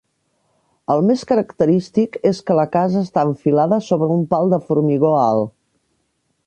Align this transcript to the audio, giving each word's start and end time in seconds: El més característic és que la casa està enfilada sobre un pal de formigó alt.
El 0.93 1.03
més 1.09 1.25
característic 1.31 2.17
és 2.31 2.41
que 2.47 2.57
la 2.61 2.65
casa 2.77 3.05
està 3.07 3.27
enfilada 3.29 3.81
sobre 3.91 4.13
un 4.19 4.27
pal 4.35 4.55
de 4.57 4.61
formigó 4.71 5.15
alt. 5.25 5.55